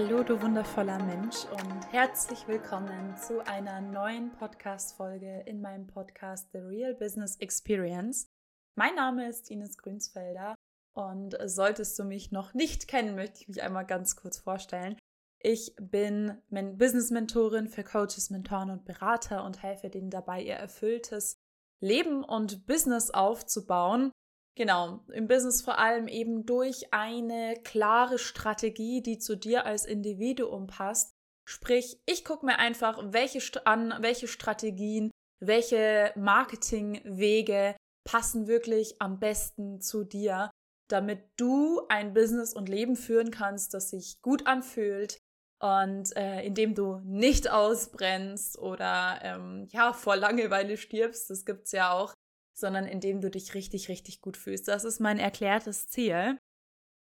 [0.00, 6.58] Hallo, du wundervoller Mensch und herzlich willkommen zu einer neuen Podcast-Folge in meinem Podcast The
[6.58, 8.28] Real Business Experience.
[8.76, 10.54] Mein Name ist Ines Grünsfelder
[10.94, 14.96] und solltest du mich noch nicht kennen, möchte ich mich einmal ganz kurz vorstellen.
[15.40, 21.38] Ich bin Business-Mentorin für Coaches, Mentoren und Berater und helfe denen dabei, ihr erfülltes
[21.80, 24.12] Leben und Business aufzubauen
[24.56, 30.66] Genau, im Business vor allem eben durch eine klare Strategie, die zu dir als Individuum
[30.66, 31.14] passt.
[31.48, 39.80] Sprich, ich gucke mir einfach welche an, welche Strategien, welche Marketingwege passen wirklich am besten
[39.80, 40.50] zu dir,
[40.90, 45.18] damit du ein Business und Leben führen kannst, das sich gut anfühlt
[45.60, 51.30] und äh, indem du nicht ausbrennst oder ähm, ja vor Langeweile stirbst.
[51.30, 52.14] Das gibt es ja auch
[52.58, 54.68] sondern indem du dich richtig, richtig gut fühlst.
[54.68, 56.38] Das ist mein erklärtes Ziel.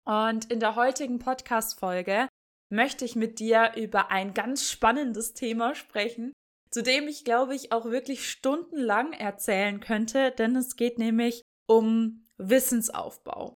[0.04, 2.28] Und in der heutigen Podcast-Folge
[2.70, 6.32] möchte ich mit dir über ein ganz spannendes Thema sprechen,
[6.70, 12.26] zu dem ich, glaube ich, auch wirklich stundenlang erzählen könnte, denn es geht nämlich um
[12.38, 13.54] Wissensaufbau.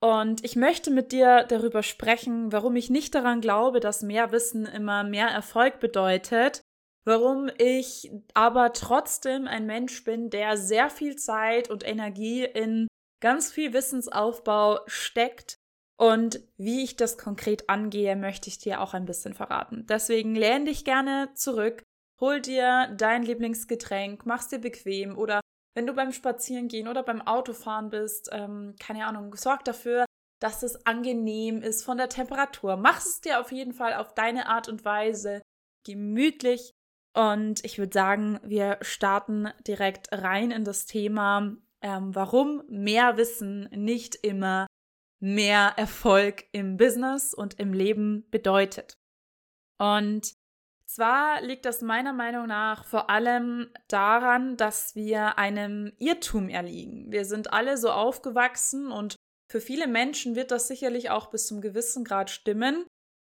[0.00, 4.66] Und ich möchte mit dir darüber sprechen, warum ich nicht daran glaube, dass mehr Wissen
[4.66, 6.60] immer mehr Erfolg bedeutet
[7.04, 12.88] warum ich aber trotzdem ein Mensch bin, der sehr viel Zeit und Energie in
[13.20, 15.56] ganz viel Wissensaufbau steckt.
[15.96, 19.86] Und wie ich das konkret angehe, möchte ich dir auch ein bisschen verraten.
[19.86, 21.84] Deswegen lehn dich gerne zurück,
[22.20, 25.40] hol dir dein Lieblingsgetränk, mach's dir bequem oder
[25.76, 30.04] wenn du beim Spazierengehen oder beim Autofahren bist, ähm, keine Ahnung, sorg dafür,
[30.40, 32.76] dass es angenehm ist von der Temperatur.
[32.76, 35.42] Mach es dir auf jeden Fall auf deine Art und Weise
[35.84, 36.72] gemütlich
[37.14, 43.68] und ich würde sagen, wir starten direkt rein in das Thema, ähm, warum mehr Wissen
[43.70, 44.66] nicht immer
[45.20, 48.98] mehr Erfolg im Business und im Leben bedeutet.
[49.78, 50.34] Und
[50.86, 57.10] zwar liegt das meiner Meinung nach vor allem daran, dass wir einem Irrtum erliegen.
[57.10, 59.16] Wir sind alle so aufgewachsen und
[59.50, 62.86] für viele Menschen wird das sicherlich auch bis zum gewissen Grad stimmen,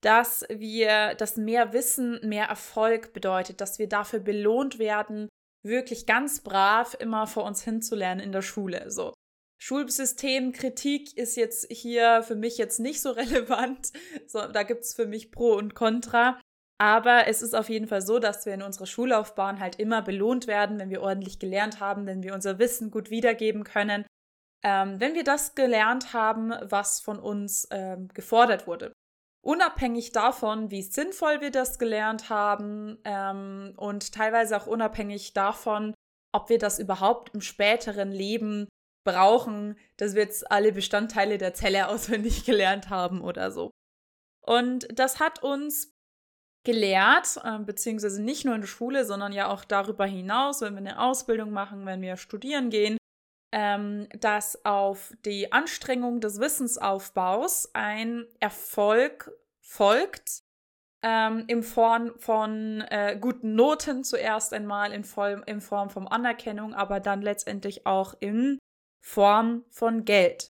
[0.06, 5.28] dass wir, dass mehr Wissen mehr Erfolg bedeutet, dass wir dafür belohnt werden,
[5.64, 8.92] wirklich ganz brav immer vor uns hinzulernen in der Schule.
[8.92, 9.14] So.
[9.60, 13.94] Schulsystemkritik ist jetzt hier für mich jetzt nicht so relevant.
[14.28, 16.40] So, da gibt es für mich Pro und Contra.
[16.78, 20.46] Aber es ist auf jeden Fall so, dass wir in unserer Schullaufbahn halt immer belohnt
[20.46, 24.06] werden, wenn wir ordentlich gelernt haben, wenn wir unser Wissen gut wiedergeben können,
[24.64, 28.94] ähm, wenn wir das gelernt haben, was von uns ähm, gefordert wurde
[29.46, 35.94] unabhängig davon, wie sinnvoll wir das gelernt haben ähm, und teilweise auch unabhängig davon,
[36.34, 38.68] ob wir das überhaupt im späteren Leben
[39.06, 43.70] brauchen, dass wir jetzt alle Bestandteile der Zelle auswendig gelernt haben oder so.
[44.42, 45.92] Und das hat uns
[46.66, 50.80] gelehrt, äh, beziehungsweise nicht nur in der Schule, sondern ja auch darüber hinaus, wenn wir
[50.80, 52.98] eine Ausbildung machen, wenn wir studieren gehen,
[53.56, 60.44] ähm, dass auf die Anstrengung des Wissensaufbaus ein Erfolg folgt,
[61.02, 66.74] ähm, in Form von äh, guten Noten zuerst einmal, in Form, in Form von Anerkennung,
[66.74, 68.60] aber dann letztendlich auch in
[69.02, 70.52] Form von Geld.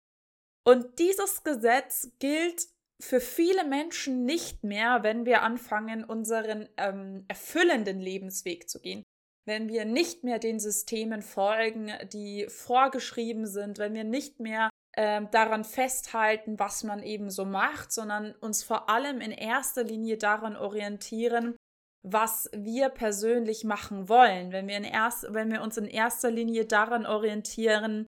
[0.63, 2.67] Und dieses Gesetz gilt
[3.01, 9.03] für viele Menschen nicht mehr, wenn wir anfangen, unseren ähm, erfüllenden Lebensweg zu gehen
[9.45, 15.21] wenn wir nicht mehr den Systemen folgen, die vorgeschrieben sind, wenn wir nicht mehr äh,
[15.31, 20.55] daran festhalten, was man eben so macht, sondern uns vor allem in erster Linie daran
[20.55, 21.55] orientieren,
[22.03, 24.51] was wir persönlich machen wollen.
[24.51, 28.05] Wenn wir, in erst, wenn wir uns in erster Linie daran orientieren,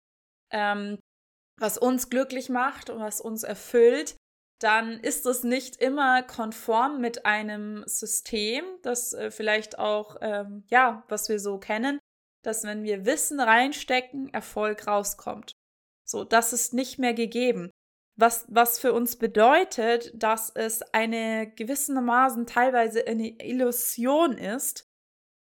[0.53, 0.99] ähm,
[1.59, 4.17] was uns glücklich macht und was uns erfüllt,
[4.61, 11.03] dann ist es nicht immer konform mit einem System, das äh, vielleicht auch, ähm, ja,
[11.09, 11.99] was wir so kennen,
[12.43, 15.53] dass wenn wir Wissen reinstecken, Erfolg rauskommt.
[16.05, 17.71] So, das ist nicht mehr gegeben.
[18.17, 24.85] Was, was für uns bedeutet, dass es eine gewissermaßen teilweise eine Illusion ist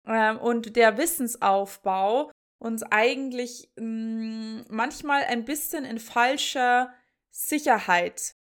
[0.06, 2.30] ähm, und der Wissensaufbau
[2.60, 6.94] uns eigentlich mh, mm, manchmal ein bisschen in falscher
[7.30, 8.36] Sicherheit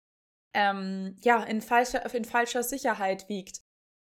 [0.53, 3.61] ähm, ja, in falscher, in falscher Sicherheit wiegt.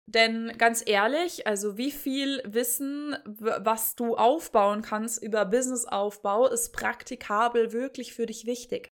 [0.06, 7.72] Denn ganz ehrlich, also wie viel Wissen, was du aufbauen kannst über Businessaufbau, ist praktikabel
[7.72, 8.88] wirklich für dich wichtig.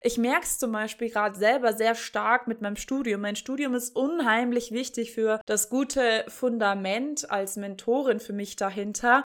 [0.00, 3.20] Ich merke es zum Beispiel gerade selber sehr stark mit meinem Studium.
[3.20, 9.22] Mein Studium ist unheimlich wichtig für das gute Fundament als Mentorin für mich dahinter.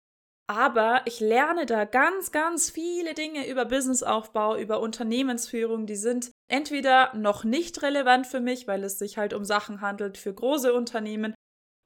[0.50, 7.14] Aber ich lerne da ganz, ganz viele Dinge über Businessaufbau, über Unternehmensführung, die sind entweder
[7.14, 11.34] noch nicht relevant für mich, weil es sich halt um Sachen handelt für große Unternehmen,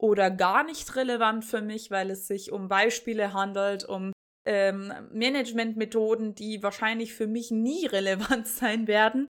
[0.02, 4.12] oder gar nicht relevant für mich, weil es sich um Beispiele handelt, um
[4.44, 9.28] ähm, Managementmethoden, die wahrscheinlich für mich nie relevant sein werden.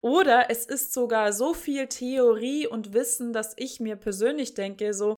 [0.00, 5.16] Oder es ist sogar so viel Theorie und Wissen, dass ich mir persönlich denke, so,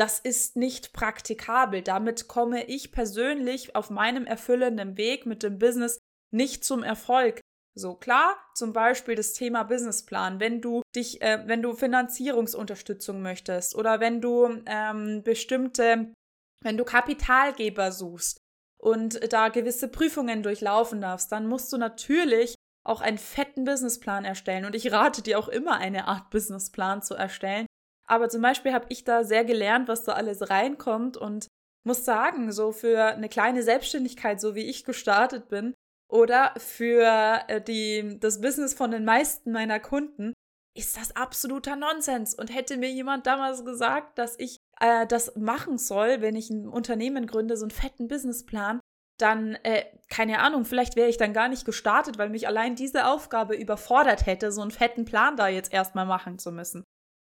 [0.00, 1.82] das ist nicht praktikabel.
[1.82, 5.98] Damit komme ich persönlich auf meinem erfüllenden Weg mit dem Business
[6.34, 7.40] nicht zum Erfolg.
[7.76, 10.40] So klar, zum Beispiel das Thema Businessplan.
[10.40, 16.14] Wenn du dich, äh, wenn du Finanzierungsunterstützung möchtest oder wenn du ähm, bestimmte,
[16.62, 18.38] wenn du Kapitalgeber suchst
[18.80, 22.54] und da gewisse Prüfungen durchlaufen darfst, dann musst du natürlich
[22.86, 24.64] auch einen fetten Businessplan erstellen.
[24.64, 27.66] Und ich rate dir auch immer, eine Art Businessplan zu erstellen.
[28.10, 31.46] Aber zum Beispiel habe ich da sehr gelernt, was da alles reinkommt und
[31.86, 35.74] muss sagen, so für eine kleine Selbstständigkeit, so wie ich gestartet bin,
[36.10, 40.32] oder für äh, die, das Business von den meisten meiner Kunden,
[40.76, 42.34] ist das absoluter Nonsens.
[42.34, 46.66] Und hätte mir jemand damals gesagt, dass ich äh, das machen soll, wenn ich ein
[46.66, 48.80] Unternehmen gründe, so einen fetten Businessplan,
[49.20, 53.06] dann, äh, keine Ahnung, vielleicht wäre ich dann gar nicht gestartet, weil mich allein diese
[53.06, 56.82] Aufgabe überfordert hätte, so einen fetten Plan da jetzt erstmal machen zu müssen.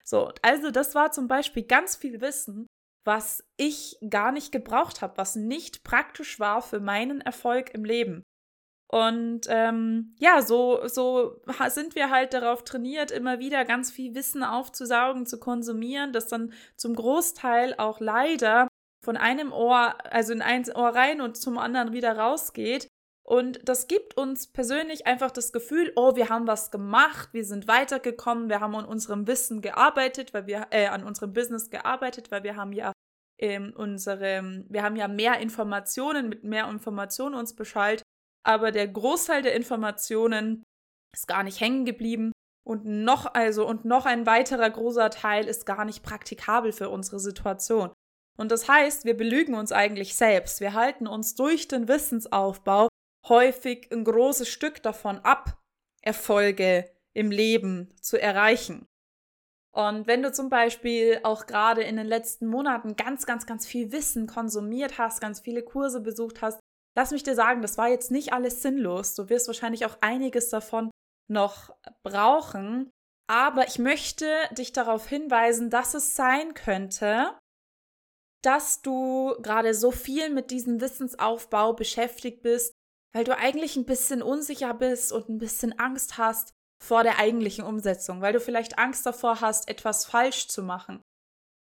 [0.08, 2.66] So, also das war zum Beispiel ganz viel Wissen,
[3.04, 8.22] was ich gar nicht gebraucht habe, was nicht praktisch war für meinen Erfolg im Leben.
[8.88, 14.44] Und ähm, ja, so, so sind wir halt darauf trainiert, immer wieder ganz viel Wissen
[14.44, 18.68] aufzusaugen, zu konsumieren, das dann zum Großteil auch leider
[19.04, 22.88] von einem Ohr, also in ein Ohr rein und zum anderen wieder rausgeht.
[23.26, 27.66] Und das gibt uns persönlich einfach das Gefühl, oh, wir haben was gemacht, wir sind
[27.66, 32.44] weitergekommen, wir haben an unserem Wissen gearbeitet, weil wir äh, an unserem Business gearbeitet, weil
[32.44, 32.92] wir haben ja
[33.38, 38.02] ähm, unsere, wir haben ja mehr Informationen, mit mehr Informationen uns Bescheid
[38.46, 40.62] aber der Großteil der Informationen
[41.12, 42.30] ist gar nicht hängen geblieben
[42.64, 47.18] und noch also und noch ein weiterer großer Teil ist gar nicht praktikabel für unsere
[47.18, 47.92] Situation.
[48.38, 50.60] Und das heißt, wir belügen uns eigentlich selbst.
[50.60, 52.88] Wir halten uns durch den Wissensaufbau
[53.28, 55.58] häufig ein großes Stück davon ab,
[56.02, 58.86] Erfolge im Leben zu erreichen.
[59.72, 63.92] Und wenn du zum Beispiel auch gerade in den letzten Monaten ganz, ganz, ganz viel
[63.92, 66.58] Wissen konsumiert hast, ganz viele Kurse besucht hast,
[66.96, 69.14] lass mich dir sagen, das war jetzt nicht alles sinnlos.
[69.14, 70.90] Du wirst wahrscheinlich auch einiges davon
[71.28, 72.90] noch brauchen.
[73.28, 77.36] Aber ich möchte dich darauf hinweisen, dass es sein könnte,
[78.42, 82.72] dass du gerade so viel mit diesem Wissensaufbau beschäftigt bist,
[83.16, 86.52] weil du eigentlich ein bisschen unsicher bist und ein bisschen Angst hast
[86.84, 91.00] vor der eigentlichen Umsetzung, weil du vielleicht Angst davor hast, etwas falsch zu machen.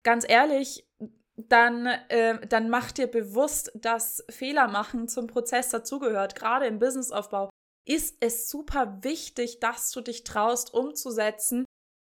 [0.02, 0.88] Ganz ehrlich,
[1.37, 6.37] dann, äh, dann mach dir bewusst, dass Fehler machen zum Prozess dazugehört.
[6.37, 7.50] Gerade im Businessaufbau
[7.87, 11.66] ist es super wichtig, dass du dich traust, umzusetzen,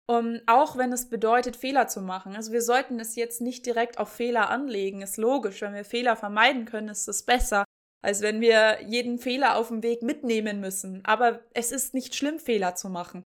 [0.06, 2.36] um, auch wenn es bedeutet, Fehler zu machen.
[2.36, 5.00] Also wir sollten es jetzt nicht direkt auf Fehler anlegen.
[5.00, 7.64] Ist logisch, wenn wir Fehler vermeiden können, ist es besser,
[8.02, 11.04] als wenn wir jeden Fehler auf dem Weg mitnehmen müssen.
[11.04, 13.24] Aber es ist nicht schlimm, Fehler zu machen.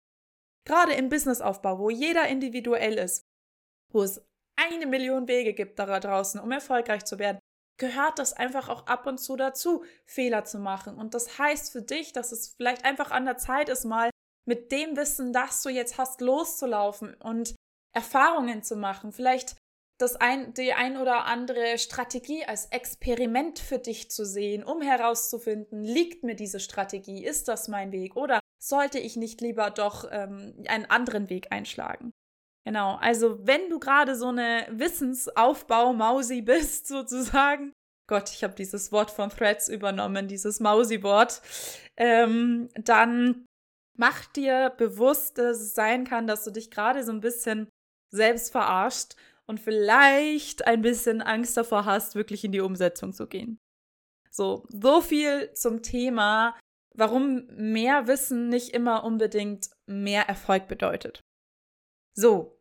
[0.65, 3.23] Gerade im Businessaufbau, wo jeder individuell ist,
[3.91, 4.23] wo es
[4.55, 7.39] eine Million Wege gibt da draußen, um erfolgreich zu werden,
[7.77, 10.97] gehört das einfach auch ab und zu dazu, Fehler zu machen.
[10.97, 14.11] Und das heißt für dich, dass es vielleicht einfach an der Zeit ist, mal
[14.47, 17.55] mit dem Wissen, das du jetzt hast, loszulaufen und
[17.93, 19.11] Erfahrungen zu machen.
[19.11, 19.55] Vielleicht
[20.01, 25.83] das ein, die ein oder andere Strategie als Experiment für dich zu sehen, um herauszufinden,
[25.83, 30.53] liegt mir diese Strategie, ist das mein Weg oder sollte ich nicht lieber doch ähm,
[30.67, 32.11] einen anderen Weg einschlagen?
[32.65, 37.73] Genau, also wenn du gerade so eine Wissensaufbau-Mausi bist, sozusagen,
[38.07, 41.41] Gott, ich habe dieses Wort von Threads übernommen, dieses Mausi-Wort,
[41.97, 43.45] ähm, dann
[43.97, 47.69] mach dir bewusst, dass es sein kann, dass du dich gerade so ein bisschen
[48.13, 49.15] selbst verarscht
[49.47, 53.59] und vielleicht ein bisschen Angst davor hast, wirklich in die Umsetzung zu gehen.
[54.29, 56.57] So, so viel zum Thema,
[56.93, 61.21] warum mehr Wissen nicht immer unbedingt mehr Erfolg bedeutet.
[62.13, 62.59] So,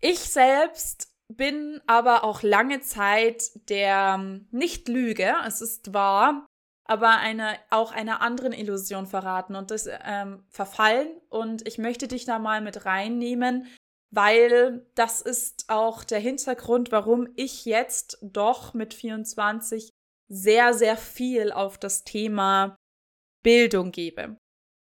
[0.00, 6.46] ich selbst bin aber auch lange Zeit der ähm, Nicht-Lüge, es ist wahr,
[6.84, 11.08] aber eine, auch einer anderen Illusion verraten und das ähm, verfallen.
[11.28, 13.68] Und ich möchte dich da mal mit reinnehmen,
[14.10, 19.90] weil das ist auch der Hintergrund, warum ich jetzt doch mit 24
[20.28, 22.76] sehr, sehr viel auf das Thema
[23.42, 24.36] Bildung gebe.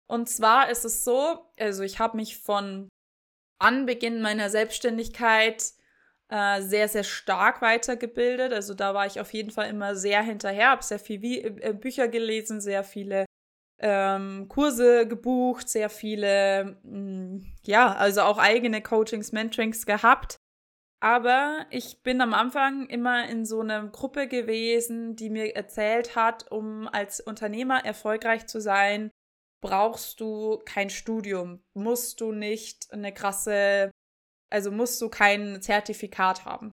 [0.08, 2.90] Und zwar ist es so, also ich habe mich von
[3.60, 5.74] Anbeginn meiner Selbstständigkeit
[6.30, 8.54] äh, sehr, sehr stark weitergebildet.
[8.54, 11.24] Also da war ich auf jeden Fall immer sehr hinterher, habe sehr viel
[11.62, 13.26] äh, Bücher gelesen, sehr viele
[13.80, 20.38] ähm, Kurse gebucht, sehr viele, mh, mm, ja, also auch eigene Coachings, Mentorings gehabt.
[21.02, 26.52] Aber ich bin am Anfang immer in so einer Gruppe gewesen, die mir erzählt hat,
[26.52, 29.10] um als Unternehmer erfolgreich zu sein,
[29.62, 33.92] brauchst du kein Studium, musst du nicht eine krasse,
[34.50, 36.72] also musst du kein Zertifikat haben.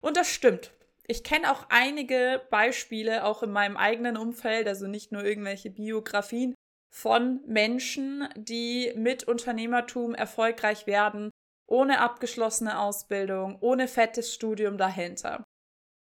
[0.00, 0.72] Und das stimmt.
[1.08, 6.54] Ich kenne auch einige Beispiele, auch in meinem eigenen Umfeld, also nicht nur irgendwelche Biografien
[6.92, 11.30] von Menschen, die mit Unternehmertum erfolgreich werden,
[11.68, 15.44] ohne abgeschlossene Ausbildung, ohne fettes Studium dahinter.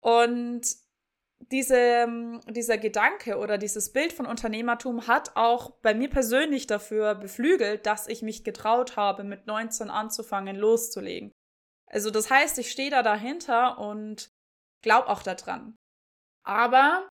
[0.00, 0.62] Und
[1.50, 7.86] diese, dieser Gedanke oder dieses Bild von Unternehmertum hat auch bei mir persönlich dafür beflügelt,
[7.86, 11.32] dass ich mich getraut habe, mit 19 anzufangen, loszulegen.
[11.86, 14.33] Also das heißt, ich stehe da dahinter und
[14.84, 15.76] glaube auch daran.
[16.46, 17.08] Aber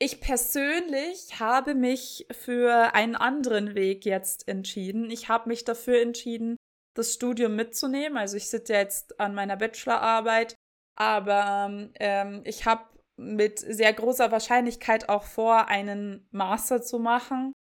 [0.00, 5.10] ich persönlich habe mich für einen anderen Weg jetzt entschieden.
[5.10, 6.56] Ich habe mich dafür entschieden,
[6.94, 8.18] das Studium mitzunehmen.
[8.18, 10.54] Also ich sitze jetzt an meiner Bachelorarbeit,
[10.96, 12.84] aber ähm, ich habe
[13.16, 17.52] mit sehr großer Wahrscheinlichkeit auch vor, einen Master zu machen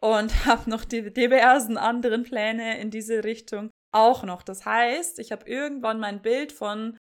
[0.00, 4.42] und habe noch die diversen anderen Pläne in diese Richtung auch noch.
[4.42, 6.96] Das heißt, ich habe irgendwann mein Bild von,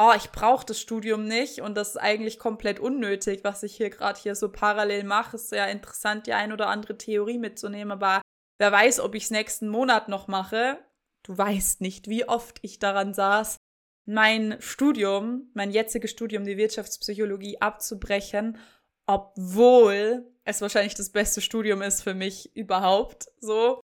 [0.00, 3.90] oh, ich brauche das Studium nicht und das ist eigentlich komplett unnötig, was ich hier
[3.90, 5.36] gerade hier so parallel mache.
[5.36, 8.22] Ist ja interessant, die ein oder andere Theorie mitzunehmen, aber
[8.58, 10.78] wer weiß, ob ich es nächsten Monat noch mache.
[11.22, 13.58] Du weißt nicht, wie oft ich daran saß,
[14.06, 18.56] mein Studium, mein jetziges Studium, die Wirtschaftspsychologie, abzubrechen,
[19.06, 23.26] obwohl es wahrscheinlich das beste Studium ist für mich überhaupt.
[23.38, 23.82] So.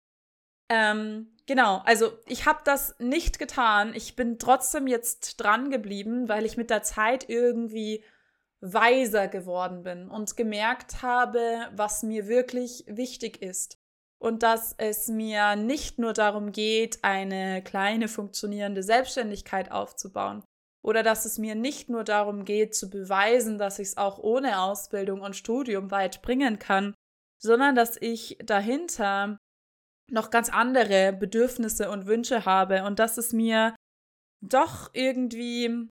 [0.72, 3.94] Ähm, genau, also ich habe das nicht getan.
[3.96, 8.04] Ich bin trotzdem jetzt dran geblieben, weil ich mit der Zeit irgendwie
[8.62, 13.80] weiser geworden bin und gemerkt habe, was mir wirklich wichtig ist
[14.20, 20.44] und dass es mir nicht nur darum geht, eine kleine funktionierende Selbstständigkeit aufzubauen
[20.84, 24.62] oder dass es mir nicht nur darum geht, zu beweisen, dass ich es auch ohne
[24.62, 26.94] Ausbildung und Studium weit bringen kann,
[27.42, 29.40] sondern dass ich dahinter
[30.12, 33.76] noch ganz andere Bedürfnisse und Wünsche habe und dass es mir
[34.42, 35.90] doch irgendwie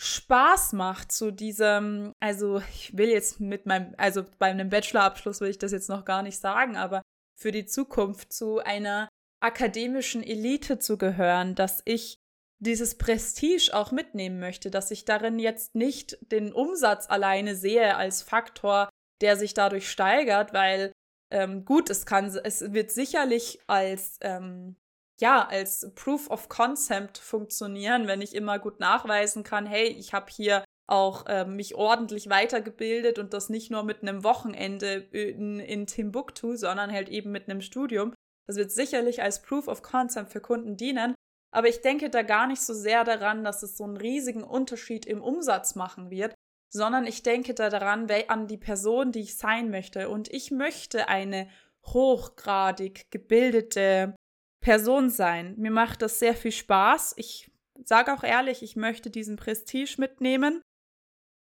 [0.00, 5.50] Spaß macht zu diesem, also ich will jetzt mit meinem, also bei einem Bachelorabschluss will
[5.50, 7.02] ich das jetzt noch gar nicht sagen, aber
[7.36, 9.08] für die Zukunft zu einer
[9.40, 12.16] akademischen Elite zu gehören, dass ich
[12.60, 18.22] dieses Prestige auch mitnehmen möchte, dass ich darin jetzt nicht den Umsatz alleine sehe als
[18.22, 18.88] Faktor,
[19.20, 20.92] der sich dadurch steigert, weil
[21.30, 24.76] ähm, gut, es kann, es wird sicherlich als ähm,
[25.20, 30.26] ja als Proof of Concept funktionieren, wenn ich immer gut nachweisen kann, hey, ich habe
[30.30, 35.86] hier auch äh, mich ordentlich weitergebildet und das nicht nur mit einem Wochenende in, in
[35.86, 38.14] Timbuktu, sondern halt eben mit einem Studium.
[38.46, 41.14] Das wird sicherlich als Proof of Concept für Kunden dienen.
[41.54, 45.04] Aber ich denke da gar nicht so sehr daran, dass es so einen riesigen Unterschied
[45.04, 46.34] im Umsatz machen wird,
[46.70, 50.08] sondern ich denke da daran, an die Person, die ich sein möchte.
[50.08, 51.48] Und ich möchte eine
[51.86, 54.14] hochgradig gebildete
[54.60, 55.54] Person sein.
[55.56, 57.14] Mir macht das sehr viel Spaß.
[57.16, 57.50] Ich
[57.84, 60.62] sage auch ehrlich, ich möchte diesen Prestige mitnehmen.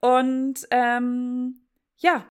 [0.00, 1.66] Und ähm,
[1.96, 2.28] ja,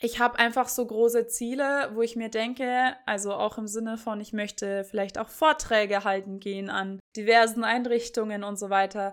[0.00, 4.20] ich habe einfach so große Ziele, wo ich mir denke, also auch im Sinne von,
[4.20, 9.12] ich möchte vielleicht auch Vorträge halten gehen an diversen Einrichtungen und so weiter,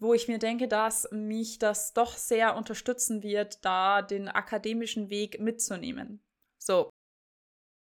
[0.00, 5.40] wo ich mir denke, dass mich das doch sehr unterstützen wird, da den akademischen Weg
[5.40, 6.22] mitzunehmen.
[6.58, 6.90] So.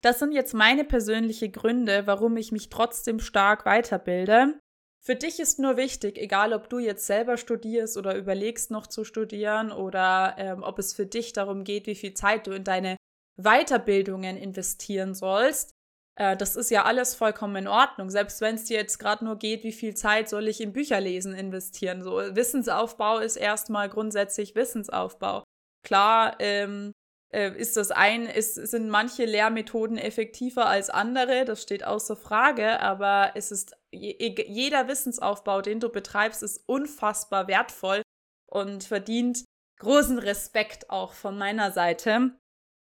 [0.02, 4.60] Das sind jetzt meine persönlichen Gründe, warum ich mich trotzdem stark weiterbilde.
[5.00, 9.04] Für dich ist nur wichtig, egal ob du jetzt selber studierst oder überlegst noch zu
[9.04, 12.96] studieren oder ähm, ob es für dich darum geht, wie viel Zeit du in deine
[13.36, 15.72] Weiterbildungen investieren sollst.
[16.16, 18.10] Äh, das ist ja alles vollkommen in Ordnung.
[18.10, 21.34] Selbst wenn es dir jetzt gerade nur geht, wie viel Zeit soll ich in Bücherlesen
[21.34, 22.02] investieren.
[22.02, 25.44] So Wissensaufbau ist erstmal grundsätzlich Wissensaufbau.
[25.84, 26.92] Klar, ähm,
[27.34, 32.80] äh, ist das ein, ist, sind manche Lehrmethoden effektiver als andere, das steht außer Frage,
[32.80, 38.02] aber es ist jeder Wissensaufbau, den du betreibst, ist unfassbar wertvoll
[38.48, 39.44] und verdient
[39.80, 42.36] großen Respekt auch von meiner Seite.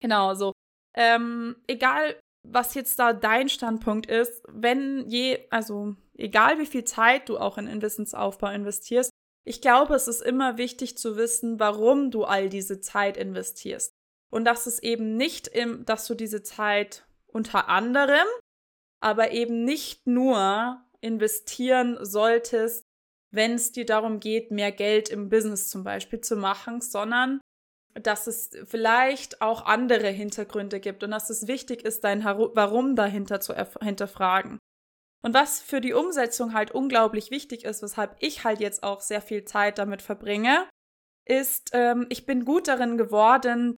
[0.02, 0.54] Genau, so.
[0.98, 7.30] Ähm, egal, was jetzt da dein Standpunkt ist, wenn je, also egal wie viel Zeit
[7.30, 9.12] du auch in den Wissensaufbau investierst,
[9.44, 13.94] ich glaube, es ist immer wichtig zu wissen, warum du all diese Zeit investierst.
[14.30, 18.28] Und dass es eben nicht im, dass du diese Zeit unter anderem,
[19.02, 22.86] aber eben nicht nur investieren solltest,
[23.32, 27.42] wenn es dir darum geht, mehr Geld im Business zum Beispiel zu machen, sondern
[27.96, 33.40] dass es vielleicht auch andere Hintergründe gibt und dass es wichtig ist, dein Warum dahinter
[33.40, 34.60] zu hinterfragen.
[35.24, 39.22] Und was für die Umsetzung halt unglaublich wichtig ist, weshalb ich halt jetzt auch sehr
[39.22, 40.68] viel Zeit damit verbringe,
[41.26, 43.76] ist, ähm, ich bin gut darin geworden,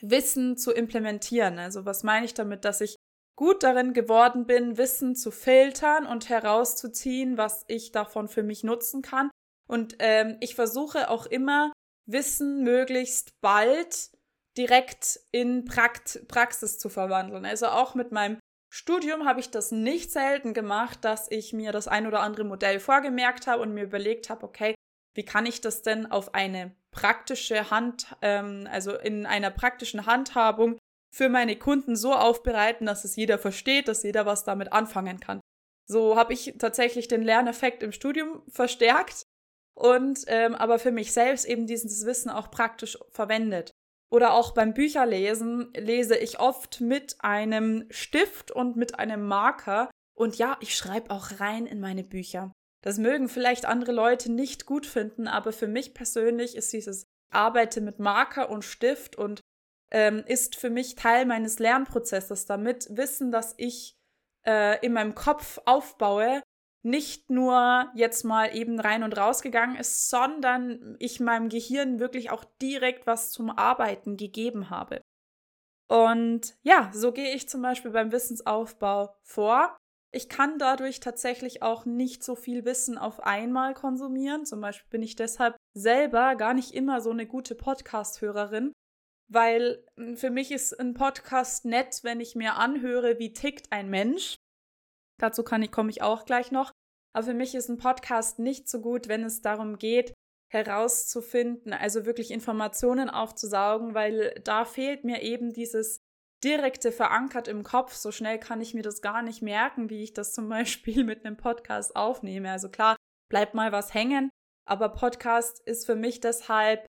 [0.00, 1.58] Wissen zu implementieren.
[1.58, 2.96] Also was meine ich damit, dass ich
[3.36, 9.02] gut darin geworden bin, Wissen zu filtern und herauszuziehen, was ich davon für mich nutzen
[9.02, 9.30] kann.
[9.68, 11.72] Und ähm, ich versuche auch immer,
[12.12, 14.10] Wissen möglichst bald
[14.56, 17.44] direkt in Prakt Praxis zu verwandeln.
[17.44, 18.38] Also auch mit meinem
[18.72, 22.78] Studium habe ich das nicht selten gemacht, dass ich mir das ein oder andere Modell
[22.78, 24.74] vorgemerkt habe und mir überlegt habe, okay,
[25.14, 30.78] wie kann ich das denn auf eine praktische Hand, ähm, also in einer praktischen Handhabung
[31.12, 35.40] für meine Kunden so aufbereiten, dass es jeder versteht, dass jeder was damit anfangen kann.
[35.88, 39.24] So habe ich tatsächlich den Lerneffekt im Studium verstärkt
[39.80, 43.72] und ähm, aber für mich selbst eben dieses Wissen auch praktisch verwendet.
[44.12, 49.88] Oder auch beim Bücherlesen lese ich oft mit einem Stift und mit einem Marker.
[50.14, 52.52] Und ja, ich schreibe auch rein in meine Bücher.
[52.82, 57.80] Das mögen vielleicht andere Leute nicht gut finden, aber für mich persönlich ist dieses Arbeite
[57.80, 59.40] mit Marker und Stift und
[59.92, 63.94] ähm, ist für mich Teil meines Lernprozesses, damit Wissen, das ich
[64.46, 66.42] äh, in meinem Kopf aufbaue,
[66.82, 72.44] nicht nur jetzt mal eben rein und rausgegangen ist, sondern ich meinem Gehirn wirklich auch
[72.62, 75.02] direkt was zum Arbeiten gegeben habe.
[75.88, 79.76] Und ja, so gehe ich zum Beispiel beim Wissensaufbau vor.
[80.12, 84.46] Ich kann dadurch tatsächlich auch nicht so viel Wissen auf einmal konsumieren.
[84.46, 88.72] Zum Beispiel bin ich deshalb selber gar nicht immer so eine gute Podcast-Hörerin,
[89.28, 93.90] weil hm, für mich ist ein Podcast nett, wenn ich mir anhöre, wie tickt ein
[93.90, 94.36] Mensch.
[95.20, 96.72] Dazu kann ich, komme ich auch gleich noch.
[97.12, 100.14] Aber für mich ist ein Podcast nicht so gut, wenn es darum geht,
[100.48, 106.00] herauszufinden, also wirklich Informationen aufzusaugen, weil da fehlt mir eben dieses
[106.42, 107.94] direkte verankert im Kopf.
[107.94, 111.24] So schnell kann ich mir das gar nicht merken, wie ich das zum Beispiel mit
[111.24, 112.50] einem Podcast aufnehme.
[112.50, 112.96] Also klar,
[113.28, 114.30] bleibt mal was hängen,
[114.66, 116.86] aber Podcast ist für mich deshalb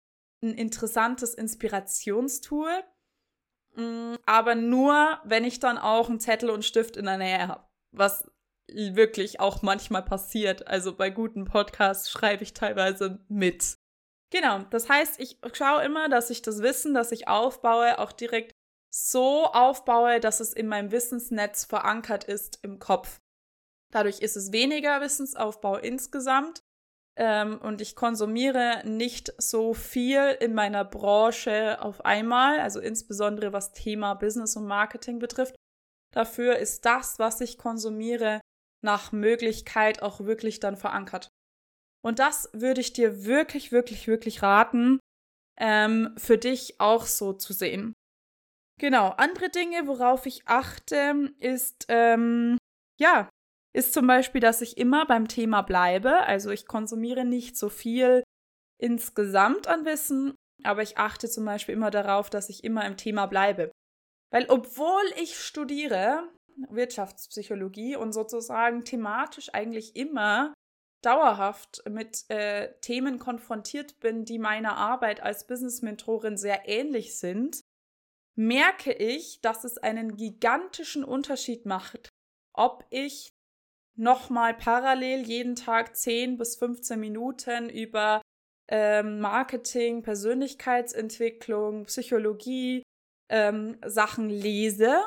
[0.43, 2.71] ein interessantes Inspirationstool,
[3.77, 7.65] mm, aber nur, wenn ich dann auch einen Zettel und Stift in der Nähe habe,
[7.97, 8.25] was
[8.69, 10.67] wirklich auch manchmal passiert.
[10.67, 13.77] Also bei guten Podcasts schreibe ich teilweise mit.
[14.31, 18.53] Genau, das heißt, ich schaue immer, dass ich das Wissen, das ich aufbaue, auch direkt
[18.91, 23.21] so aufbaue, dass es in meinem Wissensnetz verankert ist im Kopf.
[23.93, 26.63] Dadurch ist es weniger Wissensaufbau insgesamt
[27.17, 33.73] ähm, und ich konsumiere nicht so viel in meiner Branche auf einmal, also insbesondere was
[33.73, 35.55] Thema Business und Marketing betrifft.
[36.15, 38.41] Dafür ist das, was ich konsumiere,
[38.85, 41.29] nach Möglichkeit auch wirklich dann verankert.
[42.05, 45.01] Und das würde ich dir wirklich, wirklich, wirklich raten,
[45.59, 47.95] ähm, für dich auch so zu sehen.
[48.79, 52.59] Genau, andere Dinge, worauf ich achte, ist, ähm,
[53.01, 53.29] ja,
[53.75, 56.21] ist zum Beispiel, dass ich immer beim Thema bleibe.
[56.21, 58.23] Also ich konsumiere nicht so viel
[58.81, 63.27] insgesamt an Wissen, aber ich achte zum Beispiel immer darauf, dass ich immer im Thema
[63.27, 63.73] bleibe.
[64.35, 66.29] Weil obwohl ich studiere,
[66.69, 70.53] Wirtschaftspsychologie und sozusagen thematisch eigentlich immer
[71.05, 77.61] dauerhaft mit äh, Themen konfrontiert bin, die meiner Arbeit als Business-Mentorin sehr ähnlich sind,
[78.35, 82.09] merke ich, dass es einen gigantischen Unterschied macht,
[82.53, 83.29] ob ich
[83.97, 88.21] nochmal parallel jeden Tag 10 bis 15 Minuten über
[88.69, 92.83] ähm, Marketing, Persönlichkeitsentwicklung, Psychologie,
[93.29, 95.01] ähm, Sachen lese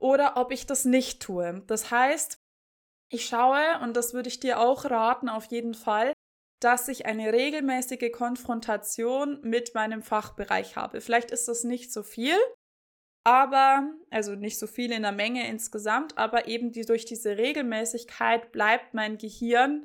[0.00, 1.62] oder ob ich das nicht tue.
[1.66, 2.36] Das heißt,
[3.10, 6.12] ich schaue, und das würde ich dir auch raten, auf jeden Fall,
[6.60, 11.00] dass ich eine regelmäßige Konfrontation mit meinem Fachbereich habe.
[11.00, 12.36] Vielleicht ist das nicht so viel,
[13.24, 18.52] aber, also nicht so viel in der Menge insgesamt, aber eben die, durch diese Regelmäßigkeit
[18.52, 19.84] bleibt mein Gehirn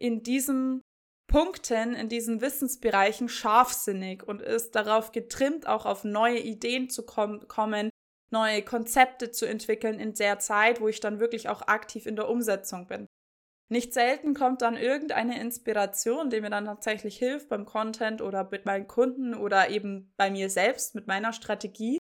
[0.00, 0.82] in diesen
[1.28, 7.46] Punkten, in diesen Wissensbereichen scharfsinnig und ist darauf getrimmt, auch auf neue Ideen zu kom
[7.46, 7.90] kommen,
[8.30, 12.28] neue Konzepte zu entwickeln in der Zeit, wo ich dann wirklich auch aktiv in der
[12.28, 13.06] Umsetzung bin.
[13.70, 18.64] Nicht selten kommt dann irgendeine Inspiration, die mir dann tatsächlich hilft beim Content oder mit
[18.64, 21.98] meinen Kunden oder eben bei mir selbst mit meiner Strategie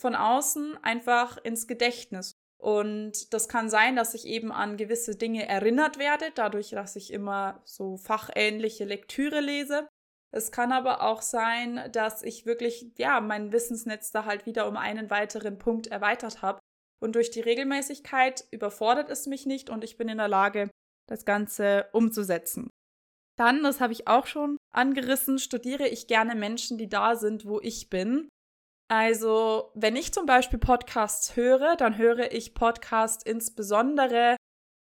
[0.00, 2.32] von außen einfach ins Gedächtnis.
[2.60, 7.10] Und das kann sein, dass ich eben an gewisse Dinge erinnert werde, dadurch, dass ich
[7.10, 9.88] immer so fachähnliche Lektüre lese.
[10.30, 14.76] Es kann aber auch sein, dass ich wirklich, ja, mein Wissensnetz da halt wieder um
[14.76, 16.60] einen weiteren Punkt erweitert habe.
[17.02, 20.70] Und durch die Regelmäßigkeit überfordert es mich nicht und ich bin in der Lage,
[21.08, 22.68] das Ganze umzusetzen.
[23.38, 27.58] Dann, das habe ich auch schon angerissen, studiere ich gerne Menschen, die da sind, wo
[27.58, 28.28] ich bin.
[28.90, 34.34] Also, wenn ich zum Beispiel Podcasts höre, dann höre ich Podcasts insbesondere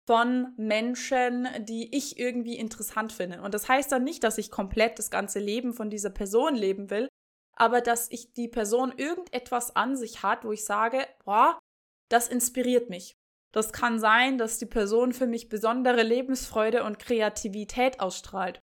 [0.05, 3.41] von Menschen, die ich irgendwie interessant finde.
[3.41, 6.91] Und das heißt dann nicht, dass ich komplett das ganze Leben von dieser Person leben
[6.91, 7.07] will,
[7.55, 11.57] aber dass ich die Person irgendetwas an sich hat, wo ich sage, boah,
[12.07, 13.15] das inspiriert mich.
[13.53, 18.59] Das kann sein, dass die Person für mich besondere Lebensfreude und Kreativität ausstrahlt.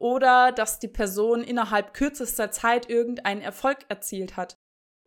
[0.00, 4.56] Oder dass die Person innerhalb kürzester Zeit irgendeinen Erfolg erzielt hat.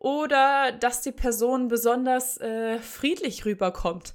[0.00, 4.14] Oder dass die Person besonders äh, friedlich rüberkommt.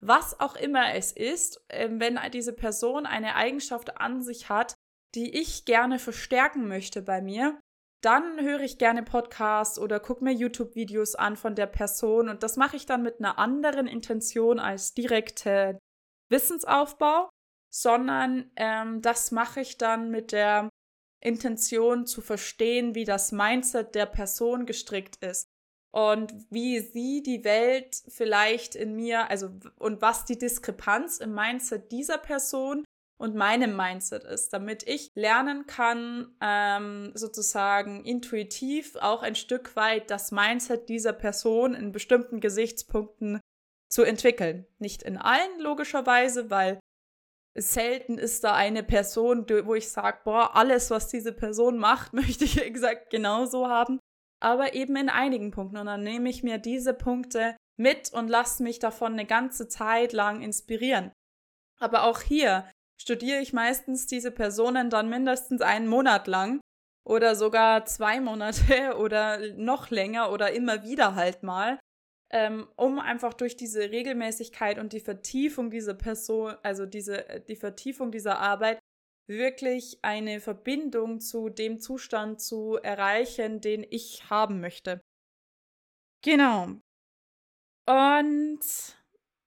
[0.00, 4.74] Was auch immer es ist, äh, wenn diese Person eine Eigenschaft an sich hat,
[5.14, 7.60] die ich gerne verstärken möchte bei mir,
[8.02, 12.56] dann höre ich gerne Podcasts oder gucke mir YouTube-Videos an von der Person und das
[12.56, 15.78] mache ich dann mit einer anderen Intention als direkte
[16.30, 17.28] Wissensaufbau,
[17.74, 20.68] sondern ähm, das mache ich dann mit der
[21.20, 25.48] Intention zu verstehen, wie das Mindset der Person gestrickt ist
[25.90, 31.90] und wie sie die Welt vielleicht in mir, also und was die Diskrepanz im Mindset
[31.90, 32.84] dieser Person
[33.18, 40.10] und meinem Mindset ist, damit ich lernen kann, ähm, sozusagen intuitiv auch ein Stück weit
[40.10, 43.40] das Mindset dieser Person in bestimmten Gesichtspunkten
[43.90, 44.66] zu entwickeln.
[44.78, 46.78] Nicht in allen, logischerweise, weil
[47.60, 52.44] selten ist da eine Person, wo ich sage, boah, alles, was diese Person macht, möchte
[52.44, 53.98] ich exakt genauso haben.
[54.40, 55.78] Aber eben in einigen Punkten.
[55.78, 60.12] Und dann nehme ich mir diese Punkte mit und lasse mich davon eine ganze Zeit
[60.12, 61.12] lang inspirieren.
[61.80, 62.68] Aber auch hier
[63.00, 66.60] studiere ich meistens diese Personen dann mindestens einen Monat lang
[67.04, 71.78] oder sogar zwei Monate oder noch länger oder immer wieder halt mal,
[72.30, 78.10] ähm, um einfach durch diese Regelmäßigkeit und die Vertiefung dieser Person, also diese, die Vertiefung
[78.10, 78.78] dieser Arbeit,
[79.28, 85.00] wirklich eine Verbindung zu dem Zustand zu erreichen, den ich haben möchte.
[86.22, 86.78] Genau.
[87.86, 88.60] Und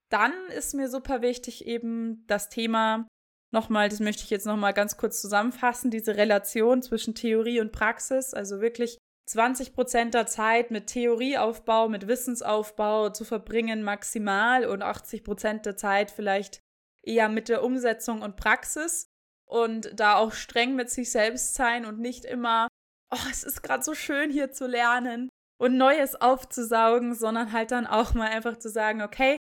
[0.08, 3.06] dann ist mir super wichtig eben das Thema
[3.52, 8.34] nochmal, das möchte ich jetzt nochmal ganz kurz zusammenfassen, diese Relation zwischen Theorie und Praxis,
[8.34, 15.24] also wirklich 20 Prozent der Zeit mit Theorieaufbau, mit Wissensaufbau zu verbringen maximal und 80
[15.24, 16.60] Prozent der Zeit vielleicht
[17.04, 19.08] eher mit der Umsetzung und Praxis
[19.46, 22.68] und da auch streng mit sich selbst sein und nicht immer,
[23.10, 27.86] oh, es ist gerade so schön hier zu lernen und Neues aufzusaugen, sondern halt dann
[27.86, 29.36] auch mal einfach zu sagen, okay,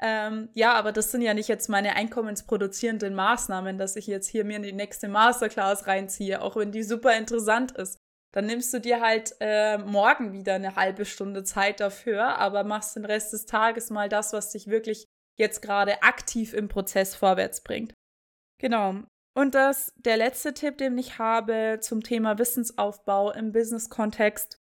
[0.00, 4.44] ähm, ja, aber das sind ja nicht jetzt meine einkommensproduzierenden Maßnahmen, dass ich jetzt hier
[4.44, 7.98] mir in die nächste Masterclass reinziehe, auch wenn die super interessant ist.
[8.34, 12.96] Dann nimmst du dir halt äh, morgen wieder eine halbe Stunde Zeit dafür, aber machst
[12.96, 15.06] den Rest des Tages mal das, was dich wirklich
[15.38, 17.94] jetzt gerade aktiv im Prozess vorwärts bringt.
[18.60, 19.02] Genau.
[19.36, 24.58] Und das, der letzte Tipp, den ich habe zum Thema Wissensaufbau im Business-Kontext,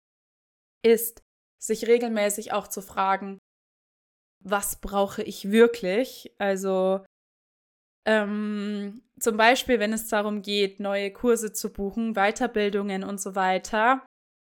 [0.84, 1.22] ist,
[1.60, 3.38] sich regelmäßig auch zu fragen,
[4.44, 6.32] was brauche ich wirklich?
[6.38, 7.04] Also
[8.06, 14.04] ähm, zum Beispiel, wenn es darum geht, neue Kurse zu buchen, Weiterbildungen und so weiter,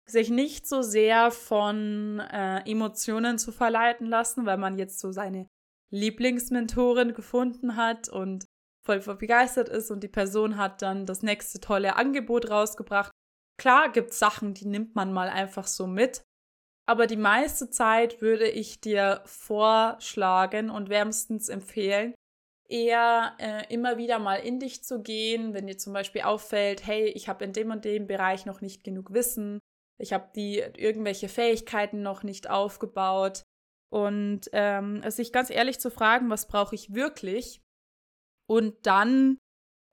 [0.06, 5.46] sich nicht so sehr von äh, Emotionen zu verleiten lassen, weil man jetzt so seine
[5.90, 8.44] Lieblingsmentorin gefunden hat und
[8.84, 13.12] voll begeistert ist und die Person hat dann das nächste tolle Angebot rausgebracht.
[13.58, 16.22] Klar gibt es Sachen, die nimmt man mal einfach so mit,
[16.86, 22.14] aber die meiste Zeit würde ich dir vorschlagen und wärmstens empfehlen,
[22.68, 27.06] eher äh, immer wieder mal in dich zu gehen, wenn dir zum Beispiel auffällt, hey,
[27.08, 29.58] ich habe in dem und dem Bereich noch nicht genug Wissen,
[30.00, 33.42] ich habe die irgendwelche Fähigkeiten noch nicht aufgebaut
[33.90, 37.62] und ähm, sich ganz ehrlich zu fragen, was brauche ich wirklich
[38.48, 39.38] und dann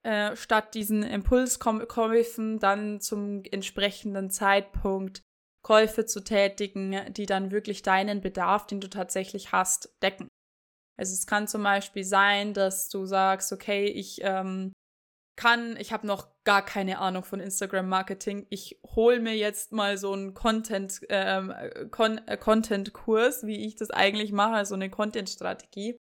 [0.05, 5.21] äh, statt diesen Impulskäufen dann zum entsprechenden Zeitpunkt
[5.63, 10.27] Käufe zu tätigen, die dann wirklich deinen Bedarf, den du tatsächlich hast, decken.
[10.97, 14.71] Also es kann zum Beispiel sein, dass du sagst, okay, ich ähm,
[15.35, 18.47] kann, ich habe noch gar keine Ahnung von Instagram Marketing.
[18.49, 21.53] Ich hole mir jetzt mal so einen Content ähm,
[21.91, 25.97] Con äh, Content Kurs, wie ich das eigentlich mache, so eine Content Strategie.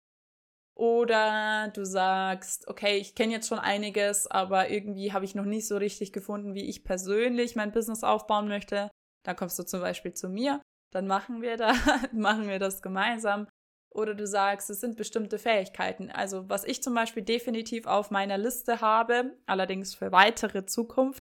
[0.74, 5.66] Oder du sagst, okay, ich kenne jetzt schon einiges, aber irgendwie habe ich noch nicht
[5.66, 8.90] so richtig gefunden, wie ich persönlich mein Business aufbauen möchte.
[9.24, 10.60] Dann kommst du zum Beispiel zu mir,
[10.92, 11.72] dann machen wir da,
[12.12, 13.46] machen wir das gemeinsam.
[13.94, 16.10] Oder du sagst, es sind bestimmte Fähigkeiten.
[16.10, 21.20] Also was ich zum Beispiel definitiv auf meiner Liste habe, allerdings für weitere Zukunft,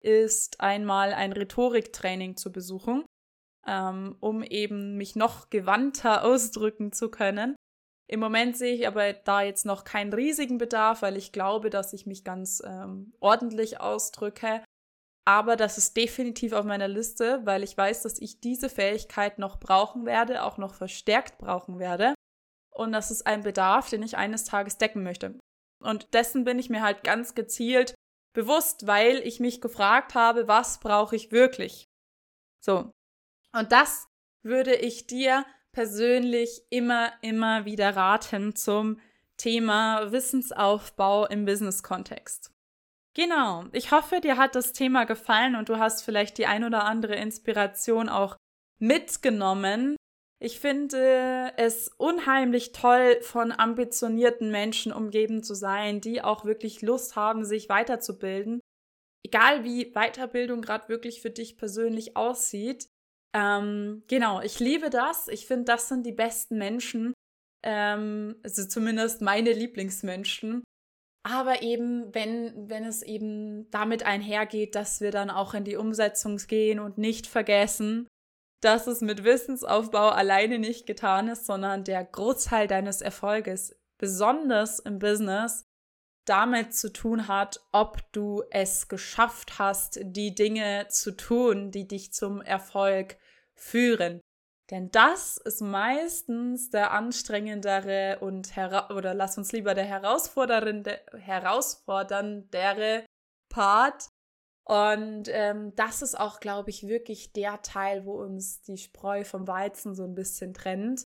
[0.00, 3.04] ist einmal ein Rhetoriktraining zu besuchen,
[3.66, 7.56] ähm, um eben mich noch gewandter ausdrücken zu können.
[8.08, 11.92] Im Moment sehe ich aber da jetzt noch keinen riesigen Bedarf, weil ich glaube, dass
[11.92, 14.62] ich mich ganz ähm, ordentlich ausdrücke.
[15.24, 19.60] Aber das ist definitiv auf meiner Liste, weil ich weiß, dass ich diese Fähigkeit noch
[19.60, 22.14] brauchen werde, auch noch verstärkt brauchen werde.
[22.70, 25.38] Und das ist ein Bedarf, den ich eines Tages decken möchte.
[25.80, 27.94] Und dessen bin ich mir halt ganz gezielt
[28.34, 31.86] bewusst, weil ich mich gefragt habe, was brauche ich wirklich?
[32.64, 32.90] So.
[33.52, 34.06] Und das
[34.42, 39.00] würde ich dir persönlich immer, immer wieder raten zum
[39.36, 42.51] Thema Wissensaufbau im Business-Kontext.
[43.14, 46.84] Genau, ich hoffe, dir hat das Thema gefallen und du hast vielleicht die ein oder
[46.84, 48.36] andere Inspiration auch
[48.78, 49.96] mitgenommen.
[50.40, 57.14] Ich finde es unheimlich toll, von ambitionierten Menschen umgeben zu sein, die auch wirklich Lust
[57.14, 58.60] haben, sich weiterzubilden.
[59.24, 62.88] Egal wie Weiterbildung gerade wirklich für dich persönlich aussieht.
[63.34, 65.28] Ähm, genau, ich liebe das.
[65.28, 67.12] Ich finde, das sind die besten Menschen.
[67.62, 70.64] Ähm, also zumindest meine Lieblingsmenschen.
[71.24, 76.38] Aber eben, wenn, wenn es eben damit einhergeht, dass wir dann auch in die Umsetzung
[76.48, 78.08] gehen und nicht vergessen,
[78.60, 84.98] dass es mit Wissensaufbau alleine nicht getan ist, sondern der Großteil deines Erfolges, besonders im
[84.98, 85.64] Business,
[86.24, 92.12] damit zu tun hat, ob du es geschafft hast, die Dinge zu tun, die dich
[92.12, 93.16] zum Erfolg
[93.54, 94.20] führen.
[94.72, 98.56] Denn das ist meistens der anstrengendere und
[98.88, 103.04] oder lass uns lieber der herausforderndere, herausforderndere
[103.50, 104.08] Part.
[104.64, 109.46] Und ähm, das ist auch, glaube ich, wirklich der Teil, wo uns die Spreu vom
[109.46, 111.04] Weizen so ein bisschen trennt.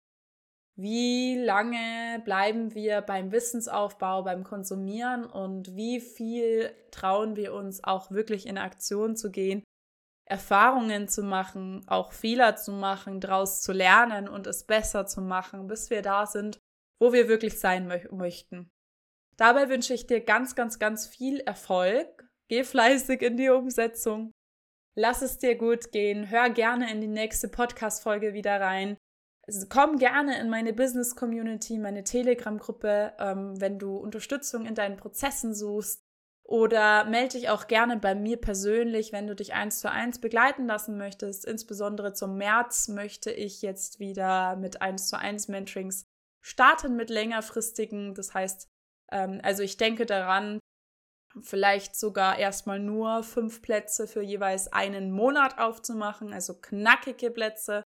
[0.74, 8.10] Wie lange bleiben wir beim Wissensaufbau, beim Konsumieren und wie viel trauen wir uns auch
[8.10, 9.62] wirklich in Aktion zu gehen
[10.32, 15.66] Erfahrungen zu machen, auch Fehler zu machen, daraus zu lernen und es besser zu machen,
[15.66, 16.58] bis wir da sind,
[16.98, 18.70] wo wir wirklich sein mö möchten.
[19.36, 22.30] Dabei wünsche ich dir ganz, ganz, ganz viel Erfolg.
[22.48, 24.32] Geh fleißig in die Umsetzung.
[24.96, 26.30] Lass es dir gut gehen.
[26.30, 28.96] Hör gerne in die nächste Podcast-Folge wieder rein.
[29.68, 36.01] Komm gerne in meine Business-Community, meine Telegram-Gruppe, ähm, wenn du Unterstützung in deinen Prozessen suchst
[36.52, 40.66] oder melde dich auch gerne bei mir persönlich, wenn du dich eins zu eins begleiten
[40.66, 41.46] lassen möchtest.
[41.46, 46.04] Insbesondere zum März möchte ich jetzt wieder mit eins zu eins Mentorings
[46.42, 48.14] starten mit längerfristigen.
[48.14, 48.68] Das heißt,
[49.10, 50.58] ähm, also ich denke daran,
[51.40, 57.82] vielleicht sogar erstmal nur fünf Plätze für jeweils einen Monat aufzumachen, also knackige Plätze.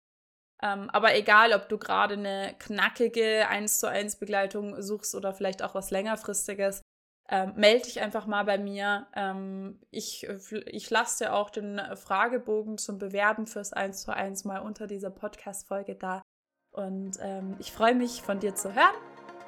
[0.61, 5.63] Ähm, aber egal, ob du gerade eine knackige 1 zu 1 Begleitung suchst oder vielleicht
[5.63, 6.83] auch was längerfristiges,
[7.29, 9.07] ähm, melde dich einfach mal bei mir.
[9.15, 10.27] Ähm, ich
[10.67, 15.11] ich lasse dir auch den Fragebogen zum Bewerben fürs 1 zu 1 mal unter dieser
[15.11, 16.23] Podcast-Folge da.
[16.71, 18.95] Und ähm, ich freue mich, von dir zu hören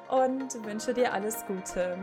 [0.09, 1.97] und wünsche dir alles Gute.